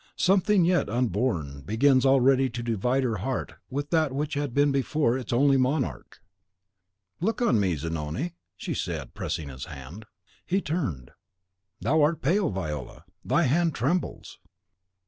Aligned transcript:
Something 0.17 0.65
yet 0.65 0.89
unborn 0.89 1.61
begins 1.61 2.07
already 2.07 2.49
to 2.49 2.63
divide 2.63 3.03
her 3.03 3.17
heart 3.17 3.53
with 3.69 3.91
that 3.91 4.11
which 4.11 4.33
had 4.33 4.51
been 4.51 4.71
before 4.71 5.15
its 5.15 5.31
only 5.31 5.57
monarch. 5.57 6.19
"Look 7.19 7.39
on 7.39 7.59
me, 7.59 7.75
Zanoni," 7.75 8.33
she 8.57 8.73
said, 8.73 9.13
pressing 9.13 9.49
his 9.49 9.65
hand. 9.65 10.07
He 10.47 10.59
turned: 10.59 11.11
"Thou 11.81 12.01
art 12.01 12.23
pale, 12.23 12.49
Viola; 12.49 13.05
thy 13.23 13.43
hand 13.43 13.75
trembles!" 13.75 14.39